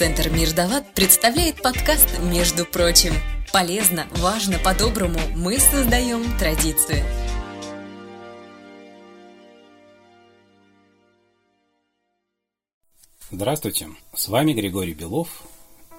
[0.00, 3.12] Центр Мир Далат представляет подкаст «Между прочим».
[3.52, 7.04] Полезно, важно, по-доброму мы создаем традицию.
[13.30, 15.42] Здравствуйте, с вами Григорий Белов,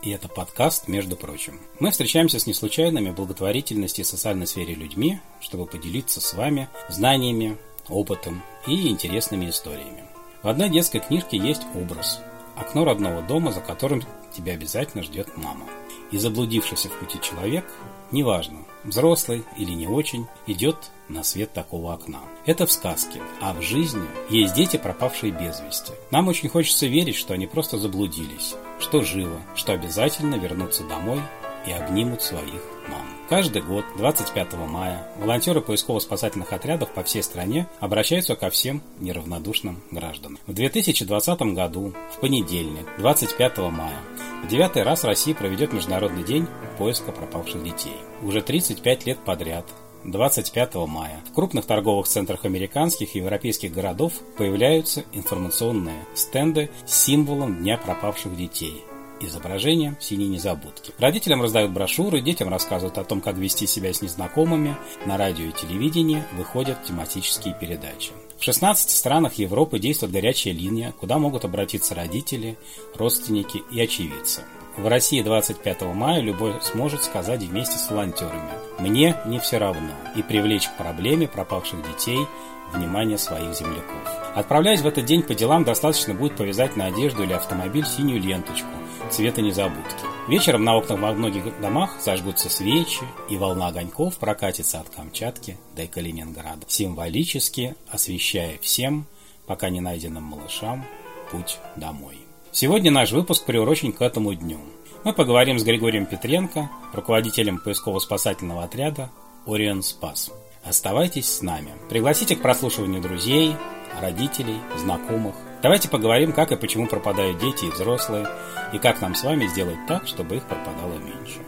[0.01, 1.59] и это подкаст «Между прочим».
[1.79, 7.55] Мы встречаемся с неслучайными благотворительности и социальной сфере людьми, чтобы поделиться с вами знаниями,
[7.87, 10.05] опытом и интересными историями.
[10.41, 12.19] В одной детской книжке есть образ–
[12.55, 15.65] окно родного дома, за которым тебя обязательно ждет мама.
[16.11, 17.65] И заблудившийся в пути человек,
[18.11, 22.19] неважно, взрослый или не очень, идет на свет такого окна.
[22.45, 25.93] Это в сказке, а в жизни есть дети, пропавшие без вести.
[26.11, 31.21] Нам очень хочется верить, что они просто заблудились, что живы, что обязательно вернутся домой
[31.65, 33.05] и обнимут своих мам.
[33.29, 40.39] Каждый год, 25 мая, волонтеры поисково-спасательных отрядов по всей стране обращаются ко всем неравнодушным гражданам.
[40.47, 43.97] В 2020 году, в понедельник, 25 мая,
[44.43, 46.47] в девятый раз Россия проведет Международный день
[46.77, 47.95] поиска пропавших детей.
[48.21, 49.65] Уже 35 лет подряд
[50.03, 57.59] 25 мая в крупных торговых центрах американских и европейских городов появляются информационные стенды с символом
[57.59, 58.83] Дня пропавших детей
[59.25, 60.93] изображением синей незабудки.
[60.97, 64.75] Родителям раздают брошюры, детям рассказывают о том, как вести себя с незнакомыми.
[65.05, 68.11] На радио и телевидении выходят тематические передачи.
[68.37, 72.57] В 16 странах Европы действует горячая линия, куда могут обратиться родители,
[72.95, 74.43] родственники и очевидцы.
[74.77, 80.23] В России 25 мая любой сможет сказать вместе с волонтерами «Мне не все равно» и
[80.23, 82.25] привлечь к проблеме пропавших детей
[82.73, 84.01] внимание своих земляков.
[84.33, 88.69] Отправляясь в этот день по делам, достаточно будет повязать на одежду или автомобиль синюю ленточку
[89.11, 90.05] цвета незабудки.
[90.27, 95.87] Вечером на окнах во многих домах зажгутся свечи, и волна огоньков прокатится от Камчатки до
[95.87, 99.05] Калининграда, символически освещая всем,
[99.45, 100.85] пока не найденным малышам,
[101.31, 102.17] путь домой.
[102.51, 104.59] Сегодня наш выпуск приурочен к этому дню.
[105.03, 109.09] Мы поговорим с Григорием Петренко, руководителем поисково-спасательного отряда
[109.47, 110.31] «Орион Спас».
[110.63, 111.71] Оставайтесь с нами.
[111.89, 113.55] Пригласите к прослушиванию друзей,
[113.99, 115.35] родителей, знакомых.
[115.61, 118.27] Давайте поговорим, как и почему пропадают дети и взрослые,
[118.73, 121.39] и как нам с вами сделать так, чтобы их пропадало меньше.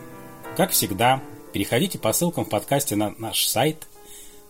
[0.56, 1.20] Как всегда,
[1.52, 3.88] переходите по ссылкам в подкасте на наш сайт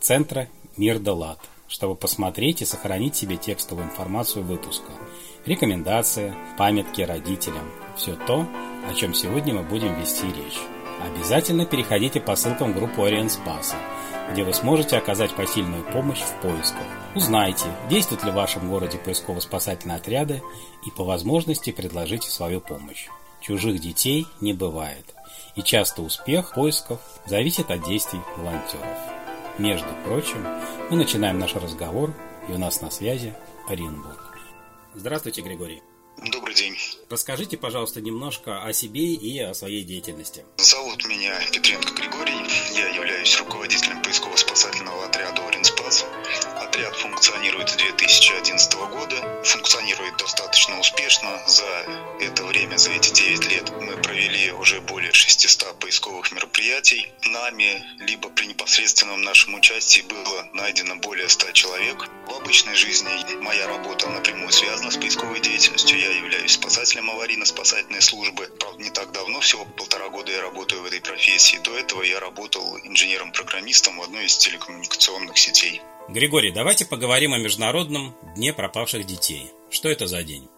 [0.01, 4.91] Центра Мир Лад, чтобы посмотреть и сохранить себе текстовую информацию выпуска,
[5.45, 8.45] рекомендации, памятки родителям, все то,
[8.89, 10.59] о чем сегодня мы будем вести речь.
[11.01, 13.77] Обязательно переходите по ссылкам в группу Ориен Спаса–
[14.31, 16.85] где вы сможете оказать посильную помощь в поисках.
[17.15, 20.41] Узнайте, действуют ли в вашем городе поисково-спасательные отряды
[20.85, 23.07] и по возможности предложите свою помощь.
[23.41, 25.13] Чужих детей не бывает,
[25.55, 28.97] и часто успех поисков зависит от действий волонтеров.
[29.57, 30.45] Между прочим,
[30.89, 32.13] мы начинаем наш разговор,
[32.49, 33.33] и у нас на связи
[33.67, 34.37] Оренбург.
[34.95, 35.83] Здравствуйте, Григорий.
[36.17, 36.75] Добрый день.
[37.09, 40.45] Расскажите, пожалуйста, немножко о себе и о своей деятельности.
[40.57, 42.39] Зовут меня Петренко Григорий.
[42.75, 45.42] Я являюсь руководителем поисково-спасательного отряда.
[46.73, 49.43] Отряд функционирует с 2011 года.
[49.43, 51.39] Функционирует достаточно успешно.
[51.45, 51.67] За
[52.19, 57.13] это время, за эти 9 лет, мы провели уже более 600 поисковых мероприятий.
[57.25, 62.09] Нами, либо при непосредственном нашем участии было найдено более 100 человек.
[62.25, 65.99] В обычной жизни моя работа напрямую связана с поисковой деятельностью.
[65.99, 68.49] Я являюсь спасателем аварийно-спасательной службы.
[68.59, 71.57] Правда, не так давно, всего полтора года я работаю в этой профессии.
[71.57, 75.79] До этого я работал инженером-программистом в одной из телекоммуникационных сетей.
[76.09, 79.49] Григорий, давайте поговорим о Международном дне пропавших детей.
[79.69, 80.49] Что это за день?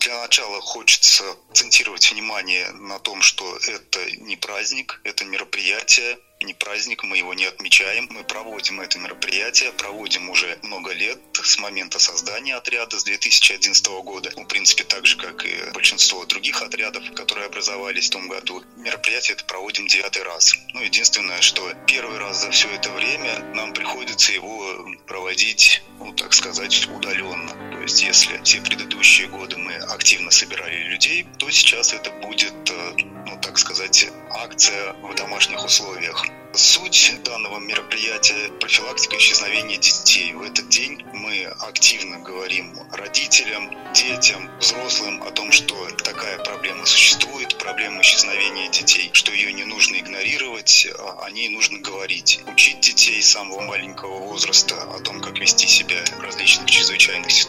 [0.00, 7.02] Для начала хочется акцентировать внимание на том, что это не праздник, это мероприятие, не праздник,
[7.04, 8.08] мы его не отмечаем.
[8.10, 14.30] Мы проводим это мероприятие, проводим уже много лет с момента создания отряда с 2011 года.
[14.36, 18.62] В принципе, так же, как и большинство других отрядов, которые образовались в том году.
[18.76, 20.54] Мероприятие это проводим девятый раз.
[20.74, 26.32] Ну, единственное, что первый раз за все это время нам приходится его проводить, ну, так
[26.32, 27.67] сказать, удаленно.
[27.88, 32.92] Есть, если все предыдущие годы мы активно собирали людей, то сейчас это будет, э,
[33.24, 36.26] ну, так сказать, акция в домашних условиях.
[36.52, 40.32] Суть данного мероприятия– профилактика исчезновения детей.
[40.32, 45.74] В этот день мы активно говорим родителям, детям, взрослым о том, что
[46.04, 51.78] такая проблема существует, проблема исчезновения детей, что ее не нужно игнорировать, а о ней нужно
[51.78, 52.40] говорить.
[52.46, 57.47] Учить детей с самого маленького возраста о том, как вести себя в различных чрезвычайных ситуациях.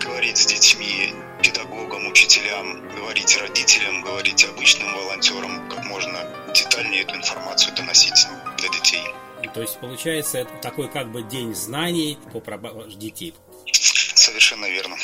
[0.00, 6.18] Говорить с детьми, педагогам, учителям, говорить родителям, говорить обычным волонтерам, как можно
[6.52, 8.26] детальнее эту информацию доносить
[8.58, 9.04] для детей.
[9.54, 12.40] То есть получается это такой как бы день знаний по
[12.96, 13.34] детей.
[13.70, 14.96] Совершенно верно.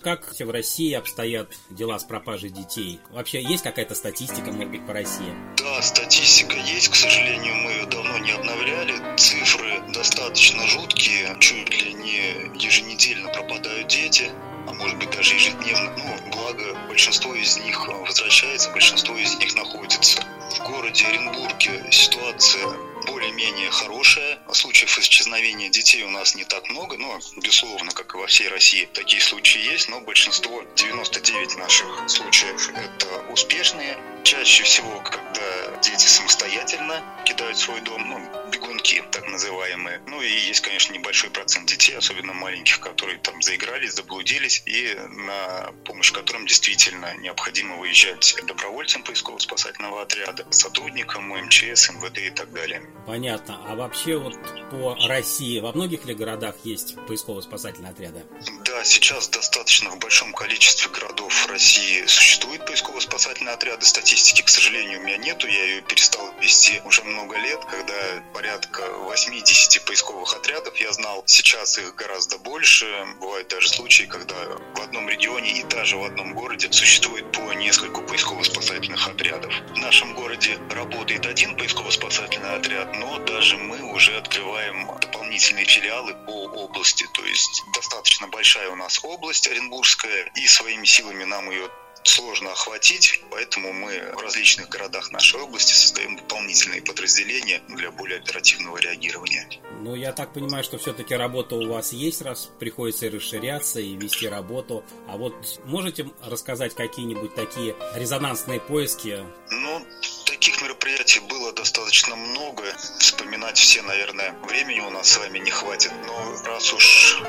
[0.00, 3.00] Как в России обстоят дела с пропажей детей?
[3.10, 5.34] Вообще есть какая-то статистика, может быть, по России?
[5.56, 6.88] Да, статистика есть.
[6.88, 9.16] К сожалению, мы ее давно не обновляли.
[9.16, 11.36] Цифры достаточно жуткие.
[11.40, 14.30] Чуть ли не еженедельно пропадают дети
[14.68, 15.94] а может быть даже ежедневно.
[15.96, 20.20] Ну, благо, большинство из них возвращается, большинство из них находится
[20.50, 21.86] в городе Оренбурге.
[21.90, 22.66] Ситуация
[23.06, 24.38] более-менее хорошая.
[24.52, 28.88] Случаев исчезновения детей у нас не так много, но, безусловно, как и во всей России,
[28.92, 33.96] такие случаи есть, но большинство, 99 наших случаев, это успешные.
[34.28, 40.02] Чаще всего, когда дети самостоятельно кидают свой дом, ну, бегунки, так называемые.
[40.06, 45.72] Ну и есть, конечно, небольшой процент детей, особенно маленьких, которые там заигрались, заблудились, и на
[45.86, 52.82] помощь которым действительно необходимо выезжать добровольцам поисково-спасательного отряда, сотрудникам МЧС, МВД и так далее.
[53.06, 53.62] Понятно.
[53.66, 54.34] А вообще вот
[54.70, 58.26] по России во многих ли городах есть поисково-спасательные отряды?
[58.66, 63.86] Да, сейчас достаточно в большом количестве городов России существуют поисково-спасательные отряды.
[64.18, 65.46] Статистики, к сожалению, у меня нету.
[65.46, 67.94] Я ее перестал вести уже много лет, когда
[68.34, 70.76] порядка 80 поисковых отрядов.
[70.76, 72.84] Я знал, сейчас их гораздо больше.
[73.20, 74.34] Бывают даже случаи, когда
[74.74, 79.54] в одном регионе и даже в одном городе существует по нескольку поисково-спасательных отрядов.
[79.74, 86.46] В нашем городе работает один поисково-спасательный отряд, но даже мы уже открываем дополнительные филиалы по
[86.64, 87.06] области.
[87.14, 91.70] То есть достаточно большая у нас область Оренбургская, и своими силами нам ее
[92.02, 98.78] сложно охватить, поэтому мы в различных городах нашей области создаем дополнительные подразделения для более оперативного
[98.78, 99.48] реагирования.
[99.80, 103.94] Ну, я так понимаю, что все-таки работа у вас есть, раз приходится и расширяться, и
[103.94, 104.84] вести работу.
[105.08, 105.34] А вот
[105.64, 109.24] можете рассказать какие-нибудь такие резонансные поиски?
[109.50, 109.86] Ну,
[110.24, 112.64] таких мероприятий было достаточно много.
[112.98, 115.92] Вспоминать все, наверное, времени у нас с вами не хватит.
[116.06, 117.22] Но раз уж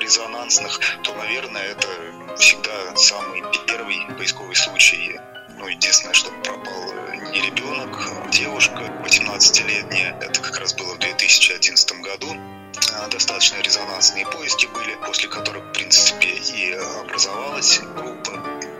[0.00, 1.88] резонансных, то, наверное, это
[2.36, 5.20] всегда самый первый поисковый случай.
[5.58, 6.92] Ну, единственное, что пропал
[7.32, 10.18] не ребенок, а девушка 18-летняя.
[10.20, 12.36] Это как раз было в 2011 году.
[12.94, 18.32] А, достаточно резонансные поиски были, после которых, в принципе, и образовалась группа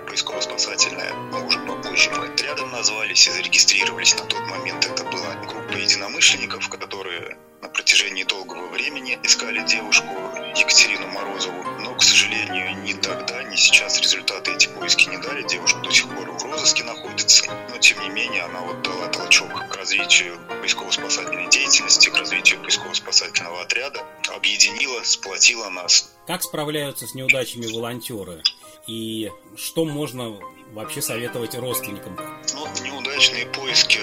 [0.07, 1.15] поисково-спасательная.
[1.15, 4.15] Мы уже попозже мы отрядом назвались и зарегистрировались.
[4.19, 10.07] На тот момент это была группа единомышленников, которые на протяжении долгого времени искали девушку
[10.55, 15.43] Екатерину Морозову, но, к сожалению, ни тогда, ни сейчас результаты эти поиски не дали.
[15.43, 19.49] Девушка до сих пор в розыске находится, но, тем не менее, она вот дала толчок
[19.69, 26.11] к развитию поисково-спасательной деятельности, к развитию поисково-спасательного отряда, объединила, сплотила нас.
[26.27, 28.43] Как справляются с неудачами волонтеры?
[28.87, 30.39] И что можно
[30.73, 32.17] вообще советовать родственникам?
[32.55, 34.01] Ну, неудачные поиски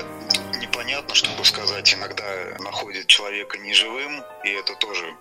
[0.59, 2.23] непонятно, чтобы сказать, иногда
[2.59, 5.15] находят человека неживым, и это тоже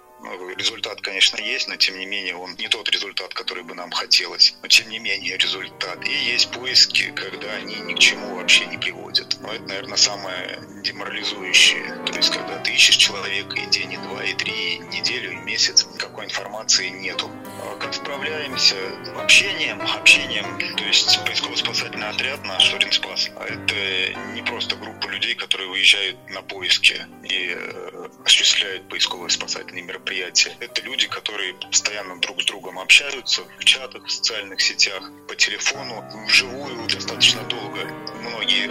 [0.59, 4.55] результат, конечно, есть, но тем не менее он не тот результат, который бы нам хотелось.
[4.63, 6.07] Но тем не менее результат.
[6.07, 9.37] И есть поиски, когда они ни к чему вообще не приводят.
[9.41, 12.05] Но это, наверное, самое деморализующее.
[12.07, 15.37] То есть, когда ты ищешь человека и день, и два, и три, и неделю, и
[15.37, 17.31] месяц, никакой информации нету.
[17.63, 18.77] А как справляемся?
[19.17, 20.59] Общением, общением.
[20.77, 26.43] То есть поисково-спасательный отряд наш Оренспас, а это не просто группа людей, которые выезжают на
[26.43, 30.57] поиски и э, осуществляют поисково-спасательные мероприятия мероприятия.
[30.61, 36.05] Это люди, которые постоянно друг с другом общаются в чатах, в социальных сетях, по телефону,
[36.27, 37.85] вживую достаточно долго.
[38.23, 38.71] Многие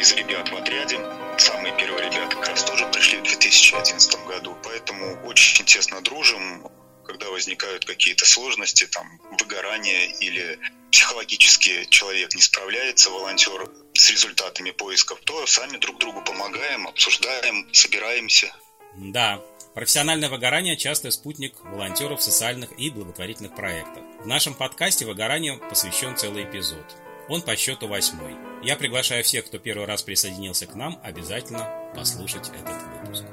[0.00, 0.98] из ребят в отряде
[1.38, 6.66] самые первые ребята как раз тоже пришли в 2011 году, поэтому очень тесно дружим.
[7.04, 10.58] Когда возникают какие-то сложности, там, выгорание или
[10.92, 18.54] психологически человек не справляется, волонтер, с результатами поисков, то сами друг другу помогаем, обсуждаем, собираемся.
[18.96, 19.40] Да,
[19.74, 24.02] Профессиональное выгорание– частый спутник волонтеров социальных и благотворительных проектов.
[24.20, 26.84] В нашем подкасте выгоранию посвящен целый эпизод.
[27.28, 28.34] Он по счету восьмой.
[28.64, 33.24] Я приглашаю всех, кто первый раз присоединился к нам, обязательно послушать этот выпуск.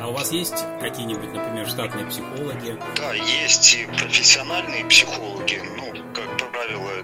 [0.00, 2.78] А у вас есть какие-нибудь, например, штатные психологи?
[2.96, 5.60] Да, есть и профессиональные психологи.
[5.76, 7.02] Ну, как правило,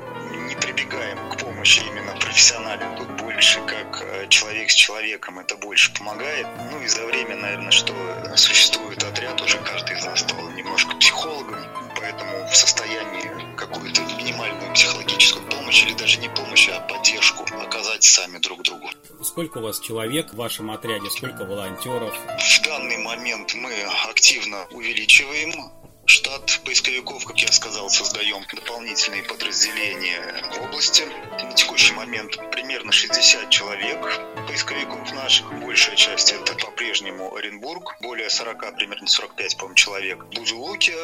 [0.49, 2.95] не прибегаем к помощи именно профессионален.
[2.99, 6.47] Тут больше как э, человек с человеком это больше помогает.
[6.71, 7.95] Ну и за время, наверное, что
[8.37, 11.59] существует отряд, уже каждый из нас стал немножко психологом,
[11.99, 18.37] поэтому в состоянии какую-то минимальную психологическую помощь или даже не помощь, а поддержку оказать сами
[18.39, 18.91] друг другу.
[19.23, 22.15] Сколько у вас человек в вашем отряде, сколько волонтеров?
[22.15, 23.73] В данный момент мы
[24.11, 25.73] активно увеличиваем
[26.15, 31.03] штат поисковиков, как я сказал, создаем дополнительные подразделения в области.
[31.43, 33.99] На текущий момент примерно 60 человек
[34.47, 35.53] поисковиков наших.
[35.59, 40.25] Большая часть это по-прежнему Оренбург, более 40, примерно 45, по-моему, человек.
[40.27, 40.95] Бузулуки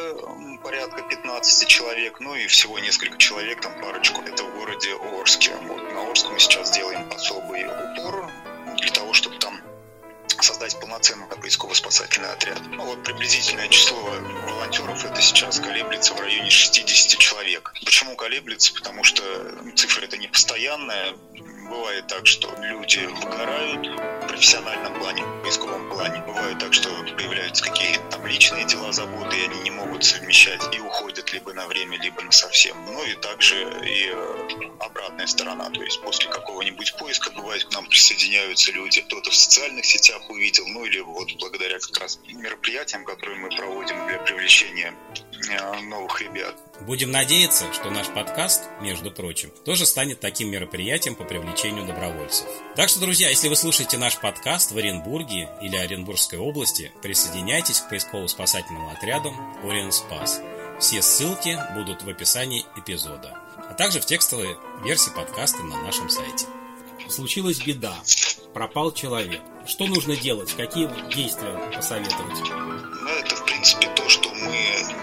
[0.63, 4.21] порядка 15 человек, ну и всего несколько человек, там парочку.
[4.21, 5.51] Это в городе Орске.
[5.63, 8.31] Вот на Орск мы сейчас делаем особый упор
[8.77, 9.35] для того, чтобы
[10.43, 12.61] создать полноценный поисково-спасательный отряд.
[12.71, 13.97] Ну, вот приблизительное число
[14.47, 17.73] волонтеров это сейчас колеблется в районе 60 человек.
[17.83, 18.73] Почему колеблется?
[18.73, 19.23] Потому что
[19.75, 21.13] цифра это не постоянная.
[21.69, 24.30] Бывает так, что люди выгорают
[26.01, 26.23] плане.
[26.25, 30.79] Бывает так, что появляются какие-то там личные дела, заботы, и они не могут совмещать и
[30.79, 32.75] уходят либо на время, либо на совсем.
[32.85, 33.55] Ну и также
[33.85, 39.29] и э, обратная сторона, то есть после какого-нибудь поиска бывает к нам присоединяются люди, кто-то
[39.29, 44.17] в социальных сетях увидел, ну или вот благодаря как раз мероприятиям, которые мы проводим для
[44.19, 44.95] привлечения
[45.83, 46.55] новых ребят.
[46.81, 52.47] Будем надеяться, что наш подкаст, между прочим, тоже станет таким мероприятием по привлечению добровольцев.
[52.75, 57.89] Так что, друзья, если вы слушаете наш подкаст в Оренбурге или Оренбургской области, присоединяйтесь к
[57.89, 59.33] поисково-спасательному отряду
[59.63, 60.41] Оренспас.
[60.79, 66.47] Все ссылки будут в описании эпизода, а также в текстовой версии подкаста на нашем сайте.
[67.07, 67.93] Случилась беда,
[68.53, 69.41] пропал человек.
[69.67, 70.53] Что нужно делать?
[70.55, 73.30] Какие действия посоветовать?
[73.61, 74.57] Принципе, то, что мы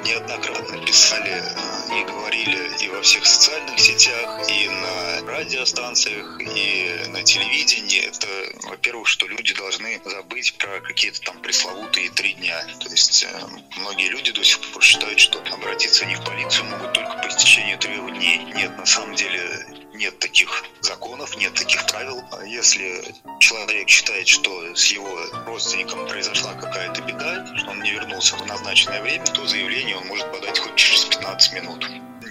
[0.04, 1.44] неоднократно писали
[1.92, 8.00] и говорили и во всех социальных сетях, и на радиостанциях, и на телевидении.
[8.00, 8.26] Это,
[8.66, 12.60] во-первых, что люди должны забыть про какие-то там пресловутые три дня.
[12.80, 13.46] То есть э,
[13.76, 17.78] многие люди до сих пор считают, что обратиться они в полицию могут только по истечению
[17.78, 18.38] трех дней.
[18.56, 19.66] Нет, на самом деле
[19.98, 22.22] нет таких законов, нет таких правил.
[22.32, 23.02] А если
[23.40, 29.02] человек считает, что с его родственником произошла какая-то беда, что он не вернулся в назначенное
[29.02, 31.84] время, то заявление он может подать хоть через 15 минут.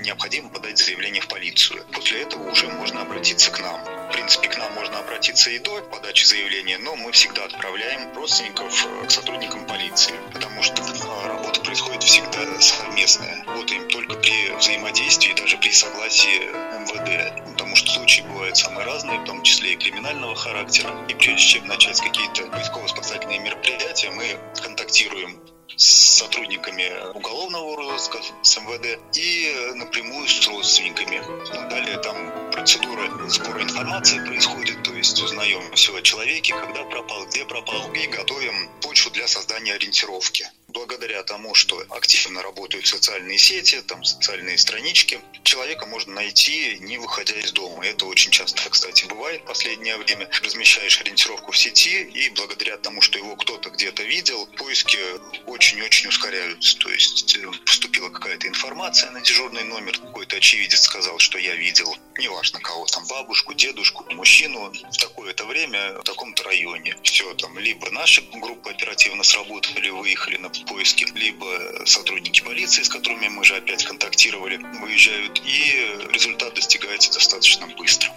[0.07, 1.83] Необходимо подать заявление в полицию.
[1.91, 3.83] После этого уже можно обратиться к нам.
[4.07, 8.85] В принципе, к нам можно обратиться и до подачи заявления, но мы всегда отправляем родственников
[8.85, 13.43] э, к сотрудникам полиции, потому что э, работа происходит всегда совместная.
[13.47, 16.39] Работаем только при взаимодействии, даже при согласии
[16.79, 21.05] МВД потому что случаи бывают самые разные, в том числе и криминального характера.
[21.09, 25.37] И прежде чем начать какие-то поисково-спасательные мероприятия, мы контактируем
[25.75, 31.21] с сотрудниками уголовного розыска, с МВД и напрямую с родственниками.
[31.69, 37.45] Далее там процедура сбора информации происходит, то есть узнаем все о человеке, когда пропал, где
[37.45, 44.03] пропал, и готовим почву для создания ориентировки благодаря тому, что активно работают социальные сети, там
[44.03, 47.86] социальные странички, человека можно найти, не выходя из дома.
[47.86, 50.29] Это очень часто, кстати, бывает в последнее время.
[50.43, 55.00] Размещаешь ориентировку в сети, и благодаря тому, что его кто-то где-то видел, поиски
[55.48, 56.77] очень-очень ускоряются.
[56.77, 61.96] То есть э, поступила какая-то информация на дежурный номер, какой-то очевидец сказал, что я видел,
[62.19, 66.96] неважно кого там, бабушку, дедушку, мужчину в такое-то время в таком-то районе.
[67.03, 73.27] Все там, либо наши группы оперативно сработали, выехали на поиски, либо сотрудники полиции, с которыми
[73.27, 78.12] мы же опять контактировали, выезжают, и результат достигается достаточно быстро.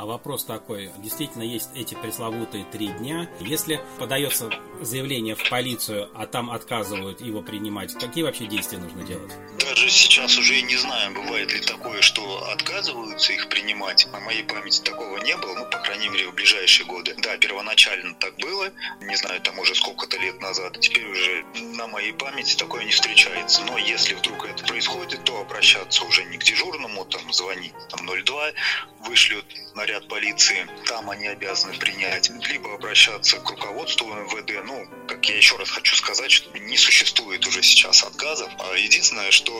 [0.00, 3.28] А вопрос такой, действительно есть эти пресловутые три дня.
[3.38, 4.48] Если подается
[4.80, 9.30] заявление в полицию, а там отказывают его принимать, какие вообще действия нужно делать?
[9.58, 14.08] Даже сейчас уже и не знаю, бывает ли такое, что отказываются их принимать.
[14.10, 17.14] На моей памяти такого не было, ну, по крайней мере, в ближайшие годы.
[17.18, 18.70] Да, первоначально так было,
[19.02, 20.80] не знаю, там уже сколько-то лет назад.
[20.80, 21.44] Теперь уже
[21.76, 23.62] на моей памяти такое не встречается.
[23.66, 28.52] Но если вдруг это происходит, то обращаться уже не к дежурному, там, звонить там 02,
[29.00, 29.44] вышлют
[29.90, 34.64] наряд полиции, там они обязаны принять, либо обращаться к руководству МВД.
[34.64, 38.48] Ну, как я еще раз хочу сказать, что не существует уже сейчас отказов.
[38.58, 39.52] А единственное, что,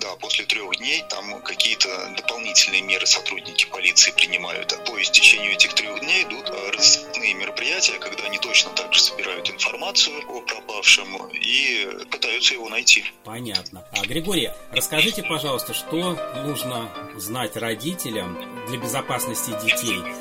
[0.00, 4.68] да, после трех дней там какие-то дополнительные меры сотрудники полиции принимают.
[4.84, 10.22] По истечению этих трех дней идут разыскные мероприятия, когда они точно так же собирают информацию
[10.28, 13.04] о пропавшем и пытаются его найти.
[13.24, 13.84] Понятно.
[13.92, 19.69] А, Григорий, расскажите, пожалуйста, что нужно знать родителям для безопасности детей?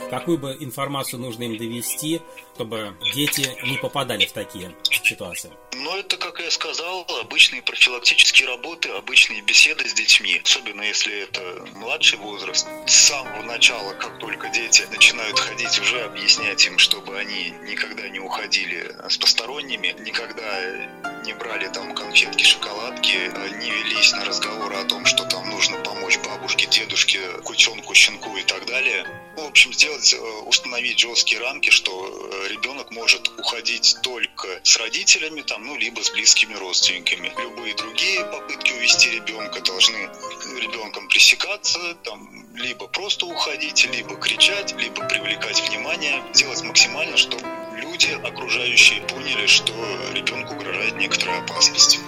[0.09, 2.21] Какую бы информацию нужно им довести,
[2.55, 5.51] чтобы дети не попадали в такие ситуации?
[5.73, 11.65] Ну, это, как я сказал, обычные профилактические работы, обычные беседы с детьми, особенно если это
[11.75, 12.67] младший возраст.
[12.85, 18.19] С самого начала, как только дети начинают ходить, уже объяснять им, чтобы они никогда не
[18.19, 23.17] уходили с посторонними, никогда не брали там конфетки, шоколадки,
[23.59, 28.43] не велись на разговоры о том, что там нужно помочь бабушке дедушке, кутенку, щенку и
[28.43, 29.05] так далее.
[29.35, 35.41] В общем, сделать, э, установить жесткие рамки, что э, ребенок может уходить только с родителями,
[35.41, 37.31] там, ну, либо с близкими родственниками.
[37.37, 40.09] Любые другие попытки увести ребенка должны
[40.59, 47.43] ребенком пресекаться, там, либо просто уходить, либо кричать, либо привлекать внимание, делать максимально, чтобы
[47.79, 49.73] люди окружающие поняли, что
[50.13, 51.99] ребенку угрожает некоторая опасность.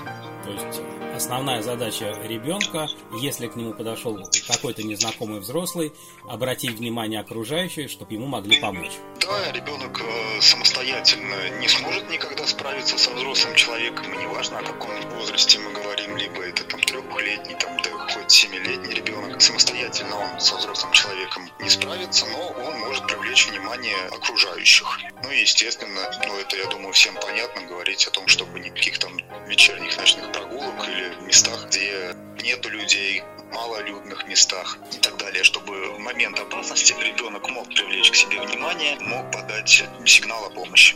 [0.44, 0.82] То есть
[1.16, 2.88] основная задача ребенка,
[3.20, 5.94] если к нему подошел какой-то незнакомый взрослый,
[6.28, 8.94] обратить внимание окружающих, чтобы ему могли помочь.
[9.20, 14.90] Да, ребенок э, самостоятельно не сможет никогда справиться со взрослым человеком, и неважно, о каком
[15.12, 17.78] возрасте мы говорим, либо это там трехлетний, там,
[18.10, 23.98] хоть семилетний ребенок, самостоятельно он со взрослым человеком не справится, но он может привлечь внимание
[24.12, 25.00] окружающих.
[25.24, 29.18] Ну и, естественно, ну это, я думаю, всем понятно, говорить о том, чтобы никаких там
[29.48, 36.00] вечерних ночных прогулок или местах, где нету людей, малолюдных местах и так далее, чтобы в
[36.00, 40.96] момент опасности ребенок мог привлечь к себе внимание, мог подать сигнал о помощи.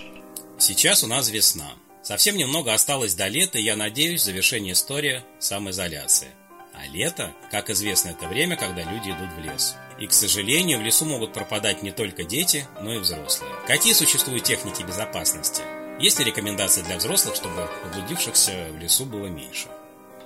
[0.57, 1.73] Сейчас у нас весна.
[2.01, 6.29] Совсем немного осталось до лета, и я надеюсь, завершение истории самоизоляции.
[6.77, 9.75] А лето, как известно, это время, когда люди идут в лес.
[9.99, 13.51] И, к сожалению, в лесу могут пропадать не только дети, но и взрослые.
[13.67, 15.63] Какие существуют техники безопасности?
[15.99, 19.67] Есть ли рекомендации для взрослых, чтобы заблудившихся в лесу было меньше?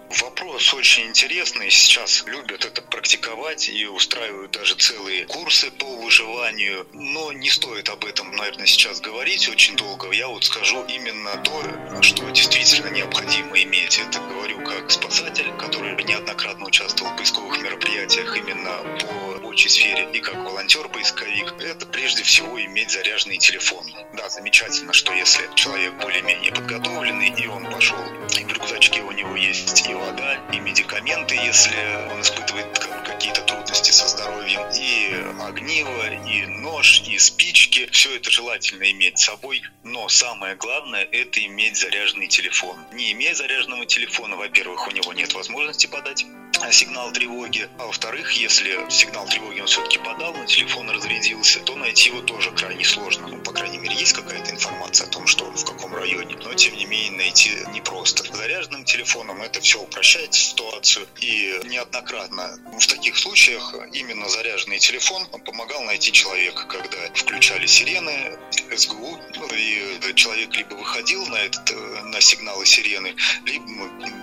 [0.10, 1.70] Вопрос очень интересный.
[1.70, 6.88] Сейчас любят это практиковать и устраивают даже целые курсы по выживанию.
[6.94, 10.12] Но не стоит об этом, наверное, сейчас говорить очень долго.
[10.12, 14.00] Я вот скажу именно то, что действительно необходимо иметь.
[14.00, 19.29] Это говорю как спасатель, который неоднократно участвовал в поисковых мероприятиях именно по
[19.60, 23.86] рабочей сфере и как волонтер-поисковик, это прежде всего иметь заряженный телефон.
[24.14, 28.00] Да, замечательно, что если человек более-менее подготовленный, и он пошел,
[28.38, 31.76] и в рюкзачке у него есть и вода, и медикаменты, если
[32.10, 38.90] он испытывает какие-то трудности со здоровьем, и огниво, и нож, и спички, все это желательно
[38.92, 42.78] иметь с собой, но самое главное– это иметь заряженный телефон.
[42.94, 46.26] Не имея заряженного телефона, во-первых, у него нет возможности подать
[46.72, 47.70] сигнал тревоги.
[47.78, 52.52] А во-вторых, если сигнал тревоги он все-таки подал, но телефон разрядился, то найти его тоже
[52.52, 53.28] крайне сложно.
[53.28, 56.76] Ну, по крайней мере, есть какая-то информация о том, что в каком районе, но тем
[56.76, 58.24] не менее найти непросто.
[58.36, 65.82] Заряженным телефоном это все упрощает ситуацию, и неоднократно в таких случаях именно заряженный телефон помогал
[65.84, 68.38] найти человека, когда включали сирены,
[68.76, 71.72] СГУ, ну, и человек либо выходил на, этот,
[72.06, 73.66] на сигналы сирены, либо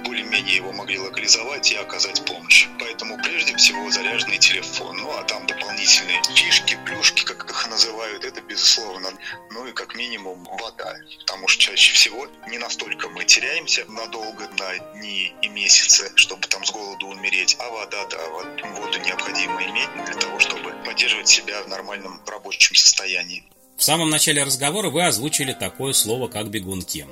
[0.05, 2.69] более-менее его могли локализовать и оказать помощь.
[2.79, 4.97] Поэтому прежде всего заряженный телефон.
[4.97, 9.11] Ну а там дополнительные фишки, плюшки, как их называют, это безусловно.
[9.51, 10.97] Ну и как минимум вода.
[11.21, 16.65] Потому что чаще всего не настолько мы теряемся надолго, на дни и месяцы, чтобы там
[16.65, 17.57] с голоду умереть.
[17.59, 18.47] А вода, да, вот
[18.79, 23.45] воду необходимо иметь для того, чтобы поддерживать себя в нормальном рабочем состоянии.
[23.77, 27.07] В самом начале разговора вы озвучили такое слово, как бегунки.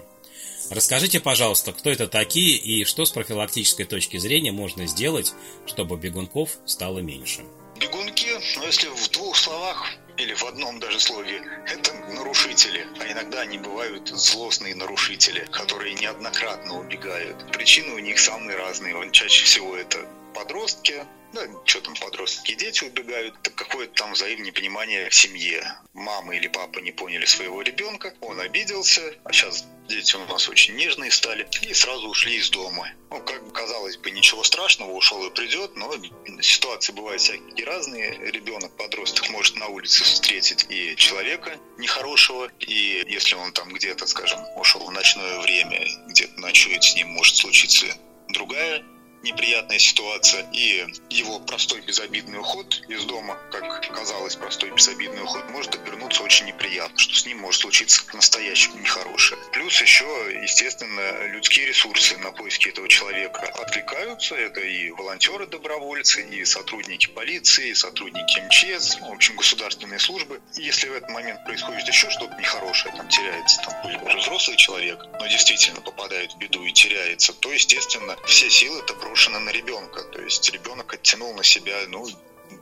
[0.71, 5.33] Расскажите, пожалуйста, кто это такие и что с профилактической точки зрения можно сделать,
[5.67, 7.43] чтобы бегунков стало меньше?
[7.79, 12.87] Бегунки, ну если в двух словах или в одном даже слове, это нарушители.
[13.01, 17.37] А иногда они бывают злостные нарушители, которые неоднократно убегают.
[17.53, 18.95] Причины у них самые разные.
[19.11, 25.15] Чаще всего это подростки, да, что там подростки, дети убегают, какое-то там взаимное непонимание в
[25.15, 25.65] семье.
[25.93, 30.77] Мама или папа не поняли своего ребенка, он обиделся, а сейчас дети у нас очень
[30.77, 32.89] нежные стали, и сразу ушли из дома.
[33.11, 35.93] Ну, как казалось бы, ничего страшного, ушел и придет, но
[36.41, 38.13] ситуации бывают всякие разные.
[38.31, 44.41] Ребенок, подросток может на улице встретить и человека нехорошего, и если он там где-то, скажем,
[44.57, 47.87] ушел в ночное время, где-то ночует, с ним может случиться
[48.29, 48.85] другая
[49.25, 55.75] неприятная ситуация, и его простой безобидный уход из дома, как казалось, простой безобидный уход, может
[55.75, 59.41] обернуться очень неприятно, что с ним может случиться настоящее нехорошее.
[59.53, 60.05] Плюс еще,
[60.43, 64.35] естественно, людские ресурсы на поиски этого человека отвлекаются.
[64.35, 70.41] Это и волонтеры-добровольцы, и сотрудники полиции, и сотрудники МЧС, в общем, государственные службы.
[70.57, 75.27] И если в этот момент происходит еще что-то нехорошее, там теряется там, взрослый человек, но
[75.27, 80.03] действительно попадает в беду и теряется, то, естественно, все силы это брошены на ребенка.
[80.03, 82.05] То есть ребенок оттянул на себя, ну,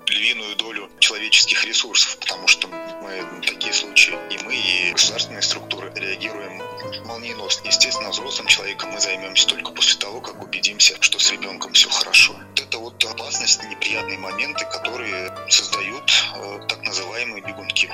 [0.06, 6.62] львиную долю человеческих ресурсов, потому что мы такие случаи, и мы, и государственные структуры реагируем
[7.06, 7.68] молниеносно.
[7.68, 12.34] Естественно, взрослым человеком мы займемся только после того, как убедимся, что с ребенком все хорошо.
[12.54, 17.88] Это вот опасность, неприятные моменты, которые создают э, так называемые бегунки.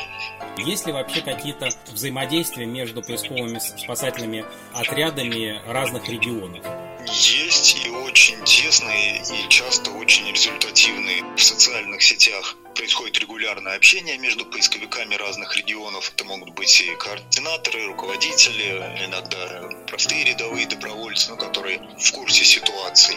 [0.57, 4.45] Есть ли вообще какие-то взаимодействия между поисковыми спасательными
[4.75, 6.65] отрядами разных регионов?
[7.11, 14.45] Есть и очень тесные и часто очень результативные в социальных сетях происходит регулярное общение между
[14.45, 16.13] поисковиками разных регионов.
[16.15, 23.17] Это могут быть и координаторы, руководители, иногда простые рядовые добровольцы, ну, которые в курсе ситуации.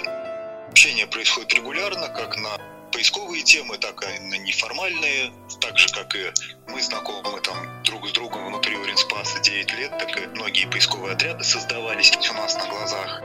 [0.70, 2.58] Общение происходит регулярно, как на
[2.94, 6.32] поисковые темы, так и на неформальные, так же, как и
[6.70, 11.44] мы знакомы там друг с другом внутри Уринспаса 9 лет, так и многие поисковые отряды
[11.44, 13.22] создавались у нас на глазах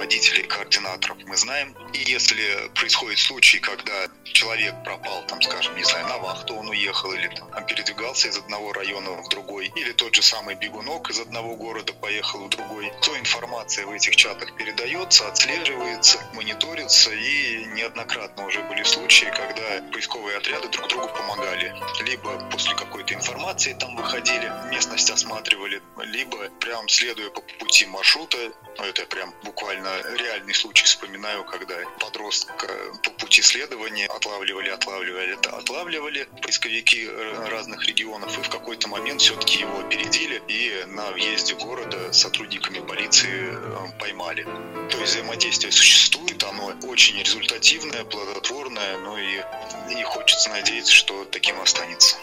[0.00, 1.76] руководителей, координаторов мы знаем.
[1.92, 7.12] И если происходит случай, когда человек пропал, там, скажем, не знаю, на вахту он уехал
[7.12, 11.54] или там, передвигался из одного района в другой, или тот же самый бегунок из одного
[11.54, 18.62] города поехал в другой, то информация в этих чатах передается, отслеживается, мониторится, и неоднократно уже
[18.62, 21.74] были случаи, когда поисковые отряды друг другу помогали.
[22.06, 28.38] Либо после какой-то информации там выходили, местность осматривали, либо прям следуя по пути маршрута,
[28.80, 32.66] ну это прям буквально реальный случай вспоминаю, когда подростка
[33.02, 37.06] по пути следования отлавливали, отлавливали, отлавливали поисковики
[37.50, 43.50] разных регионов, и в какой-то момент все-таки его опередили и на въезде города сотрудниками полиции
[43.52, 44.44] э, поймали.
[44.90, 49.42] То есть взаимодействие существует, оно очень результативное, плодотворное, ну и,
[49.90, 52.16] и хочется надеяться, что таким останется.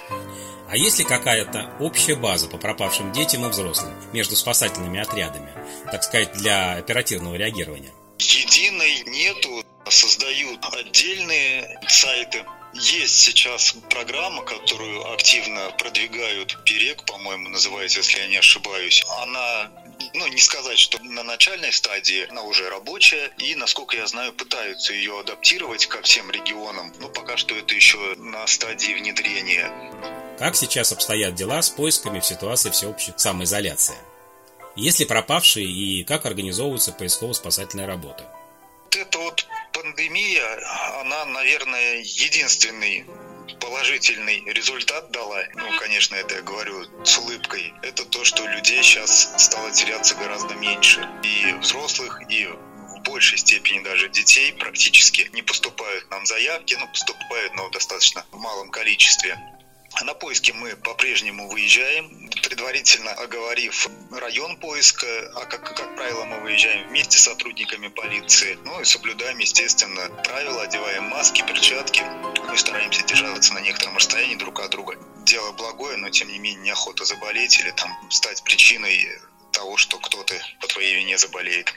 [0.69, 5.49] А есть ли какая-то общая база по пропавшим детям и взрослым между спасательными отрядами,
[5.89, 7.91] так сказать, для оперативного реагирования?
[8.19, 12.43] Единой нету, создают отдельные сайты.
[12.73, 19.05] Есть сейчас программа, которую активно продвигают Перек, по-моему, называется, если я не ошибаюсь.
[19.21, 19.71] Она
[20.13, 24.93] ну, не сказать, что на начальной стадии она уже рабочая, и, насколько я знаю, пытаются
[24.93, 29.71] ее адаптировать ко всем регионам, но пока что это еще на стадии внедрения.
[30.37, 33.95] Как сейчас обстоят дела с поисками в ситуации всеобщей самоизоляции?
[34.75, 38.23] Есть ли пропавшие и как организовывается поисково-спасательная работа?
[38.91, 40.43] Эта вот пандемия,
[41.01, 43.07] она, наверное, единственный
[43.59, 49.33] положительный результат дала, ну, конечно, это я говорю с улыбкой, это то, что людей сейчас
[49.43, 51.09] стало теряться гораздо меньше.
[51.23, 57.55] И взрослых, и в большей степени даже детей практически не поступают нам заявки, но поступают,
[57.55, 59.35] но в достаточно малом количестве.
[60.03, 66.87] На поиски мы по-прежнему выезжаем, предварительно оговорив район поиска, а как, как правило мы выезжаем
[66.87, 72.03] вместе с сотрудниками полиции, ну и соблюдаем, естественно, правила, одеваем маски, перчатки,
[72.47, 74.97] мы стараемся держаться на некотором расстоянии друг от друга.
[75.25, 79.07] Дело благое, но тем не менее неохота заболеть или там стать причиной
[79.51, 81.73] того, что кто-то по твоей вине заболеет.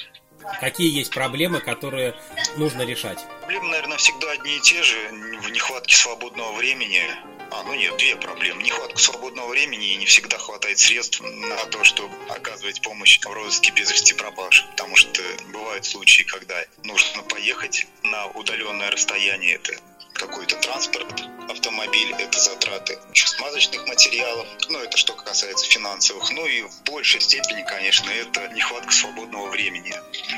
[0.61, 2.15] Какие есть проблемы, которые
[2.57, 3.19] нужно решать?
[3.41, 4.97] Проблемы, наверное, всегда одни и те же.
[5.43, 7.03] В нехватке свободного времени,
[7.51, 8.63] а, ну нет, две проблемы.
[8.63, 13.73] Нехватка свободного времени и не всегда хватает средств на то, чтобы оказывать помощь в розыске
[13.73, 14.67] без вести пропаж.
[14.73, 19.57] Потому что бывают случаи, когда нужно поехать на удаленное расстояние.
[19.57, 19.75] Это
[20.15, 26.31] какой-то транспорт, автомобиль, это затраты смазочных материалов, ну, это что касается финансовых.
[26.33, 29.95] Ну и в большей степени, конечно, это нехватка свободного времени.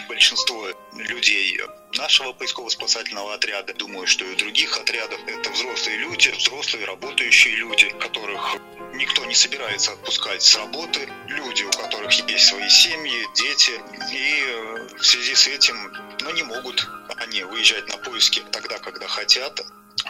[0.09, 1.61] Большинство людей
[1.97, 8.57] нашего поисково-спасательного отряда, думаю, что и других отрядов, это взрослые люди, взрослые работающие люди, которых
[8.95, 13.73] никто не собирается отпускать с работы, люди, у которых есть свои семьи, дети,
[14.13, 19.07] и э, в связи с этим ну, не могут они выезжать на поиски тогда, когда
[19.07, 19.61] хотят,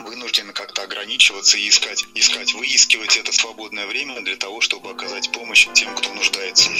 [0.00, 5.68] вынуждены как-то ограничиваться и искать, искать, выискивать это свободное время для того, чтобы оказать помощь
[5.74, 6.70] тем, кто нуждается.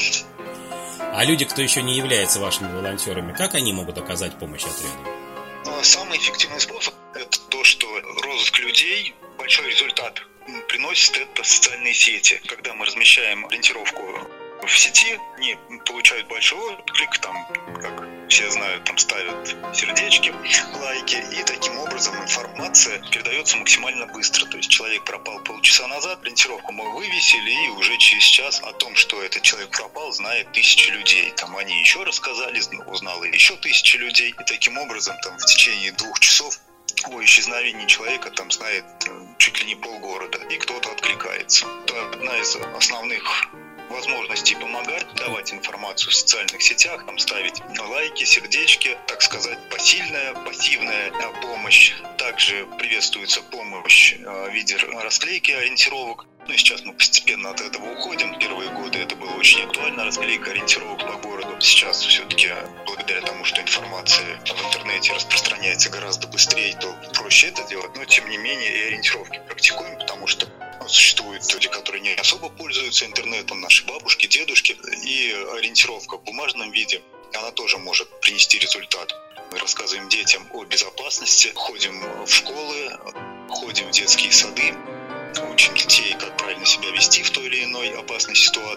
[0.98, 5.22] А люди, кто еще не является вашими волонтерами, как они могут оказать помощь отряду?
[5.66, 7.86] Ну, самый эффективный способ– это то, что
[8.22, 10.22] розыск людей большой результат
[10.68, 12.40] приносит это социальные сети.
[12.46, 14.02] Когда мы размещаем ориентировку
[14.66, 17.46] в сети, они получают большой отклик, там,
[17.80, 20.32] как все знают, там ставят сердечки,
[20.80, 24.46] лайки, и таким образом информация передается максимально быстро.
[24.46, 28.94] То есть человек пропал полчаса назад, ориентировку мы вывесили, и уже через час о том,
[28.96, 31.32] что этот человек пропал, знает тысячи людей.
[31.36, 34.30] Там они еще рассказали, узнало еще тысячи людей.
[34.30, 36.58] И таким образом там в течение двух часов
[37.06, 41.66] о исчезновении человека там знает э, чуть ли не полгорода, и кто-то откликается.
[41.84, 43.48] Это одна из основных
[43.92, 51.12] возможностей помогать, давать информацию в социальных сетях, там ставить лайки, сердечки, так сказать, посильная, пассивная
[51.42, 51.94] помощь.
[52.18, 56.26] Также приветствуется помощь э, в виде расклейки ориентировок.
[56.46, 58.36] Ну и сейчас мы постепенно от этого уходим.
[58.38, 61.60] Первые годы это было очень актуально, расклейка ориентировок по городу.
[61.60, 62.50] Сейчас все-таки
[62.84, 67.96] благодаря тому, что информация в интернете распространяется гораздо быстрее, то проще это делать.
[67.96, 70.46] Но тем не менее и ориентировки практикуем, потому что
[70.88, 77.02] существуют люди, которые не особо пользуются интернетом, наши бабушки, дедушки, и ориентировка в бумажном виде,
[77.34, 79.14] она тоже может принести результат.
[79.52, 82.98] Мы рассказываем детям о безопасности, ходим в школы,
[83.48, 84.74] ходим в детские сады,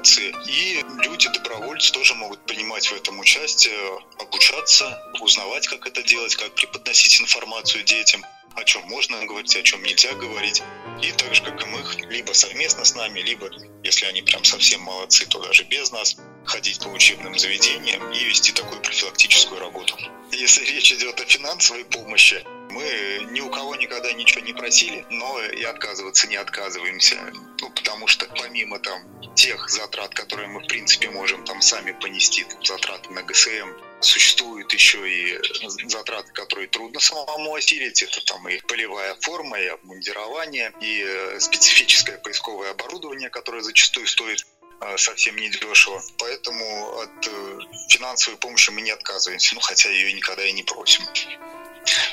[0.06, 0.34] ситуации.
[0.48, 6.54] И люди, добровольцы, тоже могут принимать в этом участие, обучаться, узнавать, как это делать, как
[6.56, 8.24] преподносить информацию детям
[8.56, 10.64] о чем можно говорить, о чем нельзя говорить.
[11.02, 13.50] И так же, как и мы, либо совместно с нами, либо,
[13.84, 16.16] если они прям совсем молодцы, то даже без нас,
[16.46, 19.98] ходить по учебным заведениям и вести такую профилактическую работу.
[20.32, 25.42] Если речь идет о финансовой помощи, мы ни у кого никогда ничего не просили, но
[25.44, 27.18] и отказываться не отказываемся.
[27.62, 29.04] Ну, потому что помимо там
[29.36, 33.70] тех затрат, которые мы в принципе можем там сами понести, там, затраты на ГСМ,
[34.02, 35.40] существуют еще и
[35.88, 38.02] затраты, которые трудно самому осилить.
[38.02, 44.46] Это там и полевая форма, и обмундирование, и э, специфическое поисковое оборудование, которое зачастую стоит
[44.82, 46.02] э, совсем недешево.
[46.18, 51.04] Поэтому от э, финансовой помощи мы не отказываемся, ну хотя ее никогда и не просим.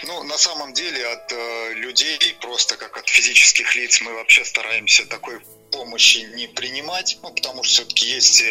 [0.05, 5.07] Ну, на самом деле от э, людей, просто как от физических лиц, мы вообще стараемся
[5.07, 8.43] такой помощи не принимать, ну, потому что все-таки есть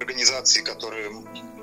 [0.00, 1.10] организации, которые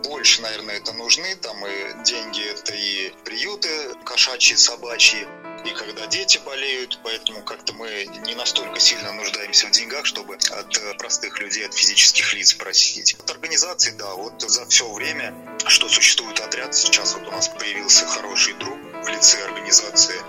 [0.04, 1.36] больше, наверное, это нужны.
[1.36, 3.70] Там и деньги это и приюты
[4.06, 5.28] кошачьи, собачьи,
[5.66, 10.78] и когда дети болеют, поэтому как-то мы не настолько сильно нуждаемся в деньгах, чтобы от
[10.78, 13.16] э, простых людей, от физических лиц просить.
[13.16, 15.34] От организации, да, вот за все время,
[15.68, 20.20] что существует отряд, сейчас вот у нас появился хороший друг в лице организации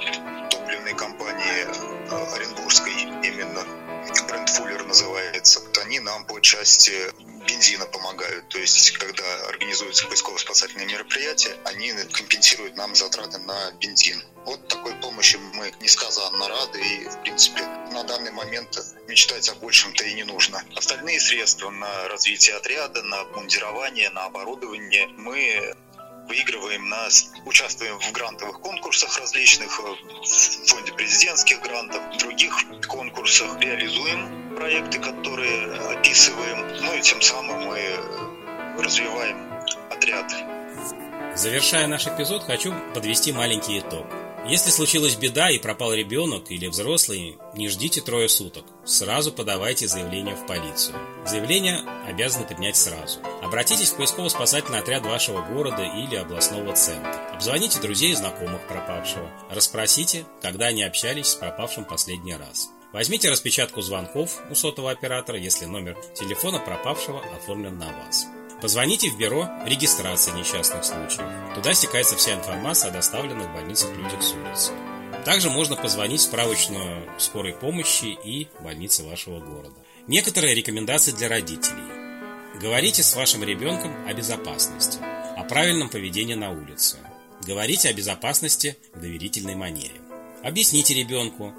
[0.50, 2.92] топливной компании э, Оренбургской,
[3.22, 3.83] именно
[4.28, 5.60] бренд Фуллер называется.
[5.82, 6.92] Они нам по части
[7.46, 8.48] бензина помогают.
[8.48, 14.22] То есть, когда организуются поисково-спасательные мероприятия, они компенсируют нам затраты на бензин.
[14.44, 17.62] Вот такой помощи мы несказанно рады и, в принципе,
[17.92, 20.62] на данный момент мечтать о большем-то и не нужно.
[20.76, 25.74] Остальные средства на развитие отряда, на обмундирование, на оборудование мы
[26.84, 27.08] на,
[27.44, 32.54] участвуем в грантовых конкурсах различных, в фонде президентских грантов, в других
[32.86, 37.80] конкурсах реализуем проекты, которые описываем, ну и тем самым мы
[38.78, 39.52] развиваем
[39.90, 40.32] отряд.
[41.34, 44.06] Завершая наш эпизод, хочу подвести маленький итог.
[44.46, 48.64] Если случилась беда и пропал ребенок или взрослый, не ждите трое суток.
[48.84, 50.98] Сразу подавайте заявление в полицию.
[51.24, 53.20] Заявление обязаны принять сразу.
[53.42, 57.10] Обратитесь в поисково-спасательный отряд вашего города или областного центра.
[57.32, 59.30] Обзвоните друзей и знакомых пропавшего.
[59.48, 62.68] Расспросите, когда они общались с пропавшим последний раз.
[62.92, 68.26] Возьмите распечатку звонков у сотового оператора, если номер телефона пропавшего оформлен на вас.
[68.64, 71.54] Позвоните в бюро регистрации несчастных случаев.
[71.54, 74.72] Туда стекается вся информация о доставленных в больницах людях с улицы.
[75.26, 79.74] Также можно позвонить в справочную скорой помощи и больницы вашего города.
[80.06, 81.84] Некоторые рекомендации для родителей.
[82.58, 84.98] Говорите с вашим ребенком о безопасности,
[85.36, 86.96] о правильном поведении на улице.
[87.46, 90.00] Говорите о безопасности в доверительной манере.
[90.42, 91.52] Объясните ребенку,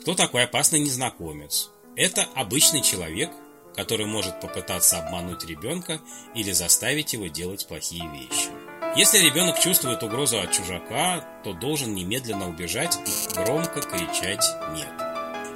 [0.00, 1.70] кто такой опасный незнакомец.
[1.94, 3.30] Это обычный человек,
[3.78, 6.00] который может попытаться обмануть ребенка
[6.34, 8.48] или заставить его делать плохие вещи.
[8.96, 14.90] Если ребенок чувствует угрозу от чужака, то должен немедленно убежать и громко кричать «нет».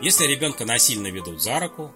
[0.03, 1.93] Если ребенка насильно ведут за руку,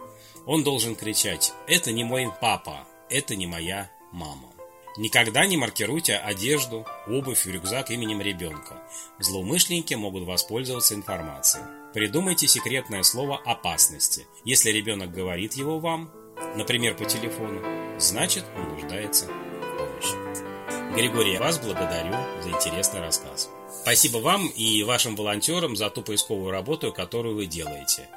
[0.47, 4.56] он должен кричать «это не мой папа, это не моя мама».
[4.97, 8.83] Никогда не маркируйте одежду, обувь и рюкзак именем ребенка.
[9.19, 11.65] Злоумышленники могут воспользоваться информацией.
[11.93, 14.27] Придумайте секретное слово опасности.
[14.45, 16.11] Если ребенок говорит его вам,
[16.57, 17.61] например, по телефону,
[17.99, 20.95] значит он нуждается в помощи.
[20.95, 23.51] Григорий, я вас благодарю за интересный рассказ.
[23.83, 28.09] Спасибо вам и вашим волонтерам за ту поисковую работу, которую вы делаете.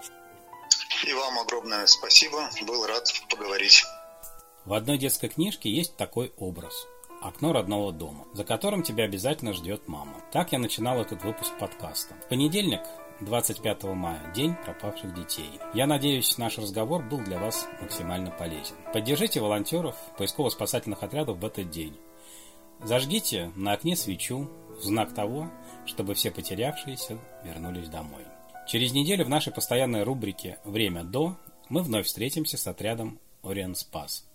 [1.05, 2.49] И вам огромное спасибо.
[2.61, 3.83] Был рад поговорить.
[4.65, 6.87] В одной детской книжке есть такой образ–
[7.21, 10.21] окно родного дома, за которым тебя обязательно ждет мама.
[10.31, 12.15] Так я начинал этот выпуск подкаста.
[12.25, 12.81] В понедельник
[13.21, 15.49] 25 мая– День пропавших детей.
[15.73, 18.75] Я надеюсь, наш разговор был для вас максимально полезен.
[18.93, 21.97] Поддержите волонтеров поисково-спасательных отрядов в этот день.
[22.83, 25.49] Зажгите на окне свечу в знак того,
[25.85, 28.23] чтобы все потерявшиеся вернулись домой.
[28.67, 31.37] Через неделю в нашей постоянной рубрике «Время до»
[31.69, 34.28] мы вновь встретимся с отрядом Ориен Спас.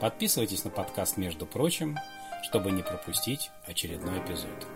[0.00, 1.98] Подписывайтесь на подкаст «Между прочим»,
[2.42, 4.66] чтобы не пропустить очередной эпизод.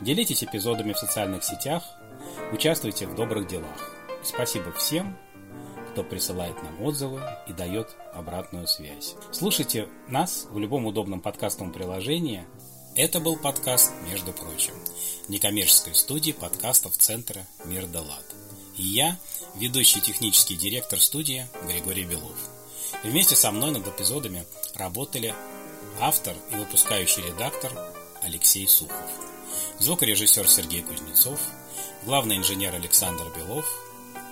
[0.00, 1.82] Делитесь эпизодами в социальных сетях,
[2.52, 3.94] участвуйте в добрых делах.
[4.22, 5.18] Спасибо всем,
[5.90, 9.14] кто присылает нам отзывы и дает обратную связь.
[9.30, 12.44] Слушайте нас в любом удобном подкастовом приложении.
[12.96, 14.74] Это был подкаст «Между прочим»
[15.28, 18.24] некоммерческой студии подкастов Центра «Мир да Лад».
[18.76, 19.18] И я,
[19.56, 22.36] ведущий технический директор студии Григорий Белов.
[23.02, 25.34] Вместе со мной над эпизодами работали
[26.00, 27.72] автор и выпускающий редактор
[28.22, 29.10] Алексей Сухов.
[29.80, 31.40] звукорежиссер Сергей Кузнецов,
[32.04, 33.66] главный инженер Александр Белов,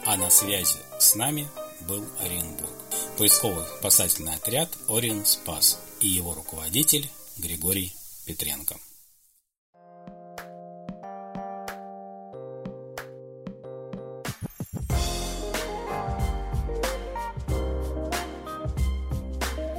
[0.07, 1.49] а на связи с нами
[1.89, 2.73] был Оренбург,
[3.19, 7.93] поисковый спасательный отряд «Ориен Спас» и его руководитель Григорий
[8.25, 8.77] Петренко.